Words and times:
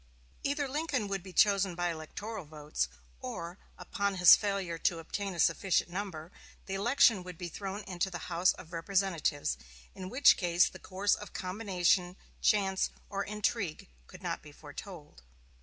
Either 0.43 0.67
Lincoln 0.67 1.07
would 1.09 1.21
be 1.21 1.31
chosen 1.31 1.75
by 1.75 1.91
electoral 1.91 2.43
votes, 2.43 2.87
or, 3.19 3.59
upon 3.77 4.15
his 4.15 4.35
failure 4.35 4.79
to 4.79 4.97
obtain 4.97 5.35
a 5.35 5.39
sufficient 5.39 5.91
number, 5.91 6.31
the 6.65 6.73
election 6.73 7.21
would 7.23 7.37
be 7.37 7.49
thrown 7.49 7.81
into 7.83 8.09
the 8.09 8.25
House 8.27 8.51
of 8.53 8.73
Representatives, 8.73 9.59
in 9.93 10.09
which 10.09 10.37
case 10.37 10.67
the 10.67 10.79
course 10.79 11.13
of 11.13 11.33
combination, 11.33 12.15
chance, 12.41 12.89
or 13.11 13.23
intrigue 13.23 13.89
could 14.07 14.23
not 14.23 14.41
be 14.41 14.51
foretold. 14.51 15.21